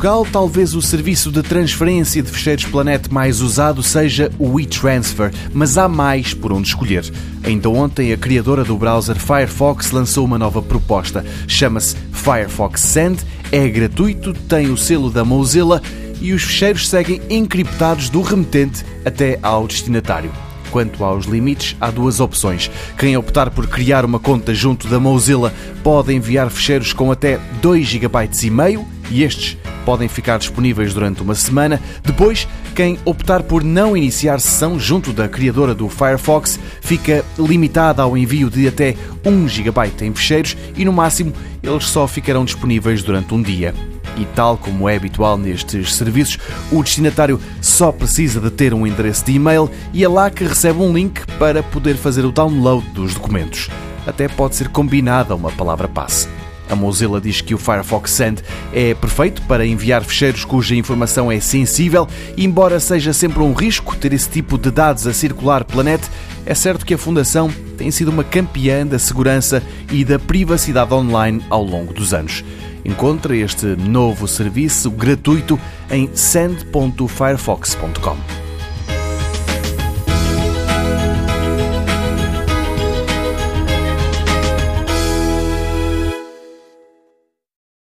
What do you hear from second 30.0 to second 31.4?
ficar disponíveis durante uma